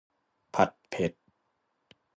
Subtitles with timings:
[0.55, 1.11] ผัดเผ็ด